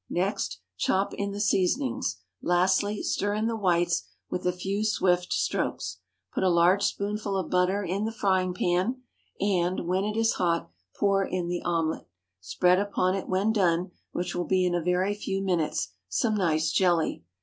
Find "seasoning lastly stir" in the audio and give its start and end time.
1.39-3.35